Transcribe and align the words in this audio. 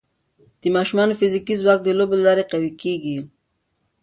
د 0.61 0.63
ماشومانو 0.75 1.17
فزیکي 1.19 1.55
ځواک 1.61 1.79
د 1.83 1.89
لوبو 1.97 2.15
له 2.19 2.23
لارې 2.27 2.43
قوي 2.51 2.71
کېږي. 2.81 3.17